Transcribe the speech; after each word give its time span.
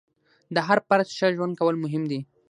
د 0.55 0.57
هر 0.67 0.79
فرد 0.87 1.07
ښه 1.17 1.27
ژوند 1.35 1.53
کول 1.59 1.75
مهم 1.83 2.03
دي. 2.11 2.19